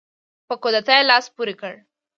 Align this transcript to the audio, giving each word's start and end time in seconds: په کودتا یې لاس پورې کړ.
په 0.47 0.53
کودتا 0.61 0.93
یې 0.99 1.07
لاس 1.09 1.25
پورې 1.35 1.53
کړ. 1.61 1.73